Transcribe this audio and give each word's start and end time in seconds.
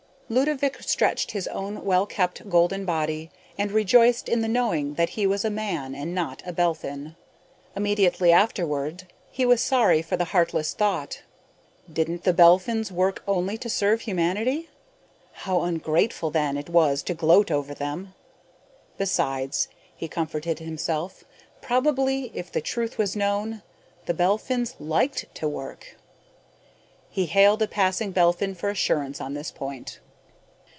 Ludovick 0.33 0.81
stretched 0.81 1.31
his 1.31 1.45
own 1.49 1.83
well 1.83 2.05
kept 2.05 2.47
golden 2.47 2.85
body 2.85 3.29
and 3.57 3.69
rejoiced 3.69 4.29
in 4.29 4.39
the 4.39 4.47
knowing 4.47 4.93
that 4.93 5.09
he 5.09 5.27
was 5.27 5.43
a 5.43 5.49
man 5.49 5.93
and 5.93 6.15
not 6.15 6.41
a 6.45 6.53
Belphin. 6.53 7.17
Immediately 7.75 8.31
afterward, 8.31 9.11
he 9.29 9.45
was 9.45 9.59
sorry 9.59 10.01
for 10.01 10.15
the 10.15 10.23
heartless 10.31 10.73
thought. 10.73 11.21
Didn't 11.91 12.23
the 12.23 12.31
Belphins 12.33 12.93
work 12.93 13.21
only 13.27 13.57
to 13.57 13.69
serve 13.69 13.99
humanity? 13.99 14.69
How 15.33 15.63
ungrateful, 15.63 16.31
then, 16.31 16.55
it 16.55 16.69
was 16.69 17.03
to 17.03 17.13
gloat 17.13 17.51
over 17.51 17.73
them! 17.73 18.13
Besides, 18.97 19.67
he 19.93 20.07
comforted 20.07 20.59
himself, 20.59 21.25
probably, 21.59 22.31
if 22.33 22.49
the 22.49 22.61
truth 22.61 22.97
were 22.97 23.05
known, 23.15 23.63
the 24.05 24.13
Belphins 24.13 24.75
liked 24.79 25.25
to 25.35 25.49
work. 25.49 25.97
He 27.09 27.25
hailed 27.25 27.61
a 27.63 27.67
passing 27.67 28.11
Belphin 28.13 28.55
for 28.55 28.69
assurance 28.69 29.19
on 29.19 29.33
this 29.33 29.51
point. 29.51 29.99